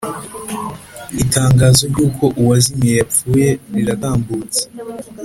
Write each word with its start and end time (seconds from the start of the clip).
Itangazo 1.23 1.81
ry’uko 1.91 2.25
uwazimiye 2.41 2.93
yapfuye 2.99 3.47
riratambutse 3.73 4.61